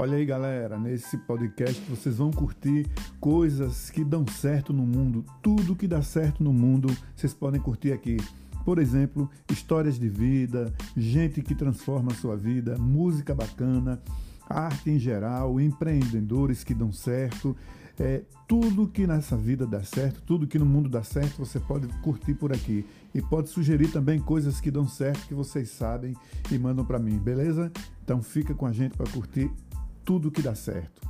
Olha 0.00 0.16
aí, 0.16 0.24
galera, 0.24 0.78
nesse 0.78 1.18
podcast 1.18 1.78
vocês 1.86 2.16
vão 2.16 2.30
curtir 2.30 2.86
coisas 3.20 3.90
que 3.90 4.02
dão 4.02 4.26
certo 4.26 4.72
no 4.72 4.86
mundo. 4.86 5.26
Tudo 5.42 5.76
que 5.76 5.86
dá 5.86 6.00
certo 6.00 6.42
no 6.42 6.54
mundo, 6.54 6.88
vocês 7.14 7.34
podem 7.34 7.60
curtir 7.60 7.92
aqui. 7.92 8.16
Por 8.64 8.78
exemplo, 8.78 9.28
histórias 9.52 9.98
de 9.98 10.08
vida, 10.08 10.72
gente 10.96 11.42
que 11.42 11.54
transforma 11.54 12.12
a 12.12 12.14
sua 12.14 12.34
vida, 12.34 12.78
música 12.78 13.34
bacana, 13.34 14.00
arte 14.48 14.88
em 14.88 14.98
geral, 14.98 15.60
empreendedores 15.60 16.64
que 16.64 16.72
dão 16.72 16.90
certo. 16.90 17.54
É, 17.98 18.22
tudo 18.48 18.88
que 18.88 19.06
nessa 19.06 19.36
vida 19.36 19.66
dá 19.66 19.82
certo, 19.82 20.22
tudo 20.22 20.46
que 20.46 20.58
no 20.58 20.64
mundo 20.64 20.88
dá 20.88 21.02
certo, 21.02 21.44
você 21.44 21.60
pode 21.60 21.86
curtir 22.00 22.32
por 22.32 22.54
aqui. 22.54 22.86
E 23.14 23.20
pode 23.20 23.50
sugerir 23.50 23.92
também 23.92 24.18
coisas 24.18 24.62
que 24.62 24.70
dão 24.70 24.88
certo, 24.88 25.28
que 25.28 25.34
vocês 25.34 25.68
sabem 25.68 26.16
e 26.50 26.58
mandam 26.58 26.86
para 26.86 26.98
mim, 26.98 27.18
beleza? 27.18 27.70
Então 28.02 28.22
fica 28.22 28.54
com 28.54 28.64
a 28.64 28.72
gente 28.72 28.96
para 28.96 29.10
curtir 29.10 29.50
tudo 30.10 30.28
que 30.32 30.42
dá 30.42 30.56
certo. 30.56 31.09